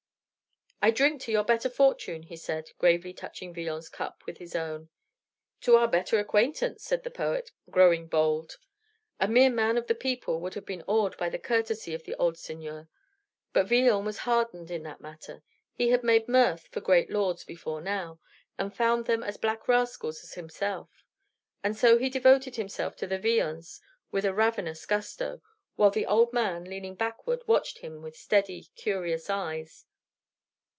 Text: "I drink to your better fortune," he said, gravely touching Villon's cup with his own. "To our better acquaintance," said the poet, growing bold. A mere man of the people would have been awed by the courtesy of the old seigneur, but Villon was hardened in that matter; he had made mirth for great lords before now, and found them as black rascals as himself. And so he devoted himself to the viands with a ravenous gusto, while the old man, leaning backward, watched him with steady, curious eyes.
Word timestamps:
"I 0.83 0.89
drink 0.89 1.21
to 1.21 1.31
your 1.31 1.43
better 1.43 1.69
fortune," 1.69 2.23
he 2.23 2.35
said, 2.35 2.71
gravely 2.79 3.13
touching 3.13 3.53
Villon's 3.53 3.87
cup 3.87 4.23
with 4.25 4.39
his 4.39 4.55
own. 4.55 4.89
"To 5.61 5.75
our 5.75 5.87
better 5.87 6.17
acquaintance," 6.17 6.81
said 6.83 7.03
the 7.03 7.11
poet, 7.11 7.51
growing 7.69 8.07
bold. 8.07 8.57
A 9.19 9.27
mere 9.27 9.51
man 9.51 9.77
of 9.77 9.85
the 9.85 9.93
people 9.93 10.41
would 10.41 10.55
have 10.55 10.65
been 10.65 10.81
awed 10.87 11.15
by 11.17 11.29
the 11.29 11.37
courtesy 11.37 11.93
of 11.93 12.01
the 12.05 12.15
old 12.15 12.35
seigneur, 12.35 12.89
but 13.53 13.67
Villon 13.67 14.05
was 14.05 14.17
hardened 14.25 14.71
in 14.71 14.81
that 14.81 14.99
matter; 15.01 15.43
he 15.71 15.89
had 15.89 16.03
made 16.03 16.27
mirth 16.27 16.67
for 16.71 16.81
great 16.81 17.11
lords 17.11 17.43
before 17.43 17.79
now, 17.79 18.19
and 18.57 18.75
found 18.75 19.05
them 19.05 19.21
as 19.21 19.37
black 19.37 19.67
rascals 19.67 20.23
as 20.23 20.33
himself. 20.33 21.05
And 21.63 21.77
so 21.77 21.99
he 21.99 22.09
devoted 22.09 22.55
himself 22.55 22.95
to 22.95 23.05
the 23.05 23.19
viands 23.19 23.81
with 24.09 24.25
a 24.25 24.33
ravenous 24.33 24.87
gusto, 24.87 25.43
while 25.75 25.91
the 25.91 26.07
old 26.07 26.33
man, 26.33 26.63
leaning 26.63 26.95
backward, 26.95 27.43
watched 27.45 27.77
him 27.77 28.01
with 28.01 28.17
steady, 28.17 28.69
curious 28.75 29.29
eyes. 29.29 29.85